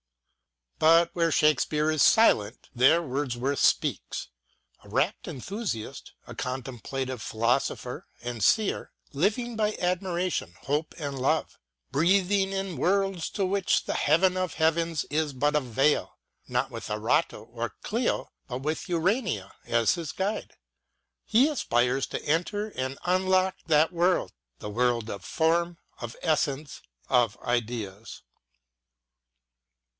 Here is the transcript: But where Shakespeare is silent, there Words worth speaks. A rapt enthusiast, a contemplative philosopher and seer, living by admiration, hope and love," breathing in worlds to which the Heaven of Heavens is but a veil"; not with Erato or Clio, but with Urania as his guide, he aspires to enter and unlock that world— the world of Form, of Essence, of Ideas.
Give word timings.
But 0.79 1.11
where 1.13 1.31
Shakespeare 1.31 1.91
is 1.91 2.01
silent, 2.01 2.69
there 2.73 3.03
Words 3.03 3.37
worth 3.37 3.59
speaks. 3.59 4.29
A 4.83 4.89
rapt 4.89 5.27
enthusiast, 5.27 6.13
a 6.25 6.33
contemplative 6.33 7.21
philosopher 7.21 8.07
and 8.23 8.43
seer, 8.43 8.89
living 9.13 9.55
by 9.55 9.75
admiration, 9.79 10.55
hope 10.63 10.95
and 10.97 11.19
love," 11.19 11.59
breathing 11.91 12.51
in 12.51 12.77
worlds 12.77 13.29
to 13.31 13.45
which 13.45 13.83
the 13.83 13.93
Heaven 13.93 14.37
of 14.37 14.55
Heavens 14.55 15.05
is 15.11 15.33
but 15.33 15.55
a 15.55 15.59
veil"; 15.61 16.17
not 16.47 16.71
with 16.71 16.89
Erato 16.89 17.43
or 17.45 17.75
Clio, 17.83 18.31
but 18.47 18.63
with 18.63 18.89
Urania 18.89 19.53
as 19.67 19.93
his 19.93 20.11
guide, 20.11 20.53
he 21.25 21.47
aspires 21.47 22.07
to 22.07 22.25
enter 22.25 22.69
and 22.69 22.97
unlock 23.05 23.57
that 23.67 23.93
world— 23.93 24.33
the 24.61 24.71
world 24.71 25.11
of 25.11 25.23
Form, 25.23 25.77
of 25.99 26.15
Essence, 26.23 26.81
of 27.07 27.37
Ideas. 27.43 28.23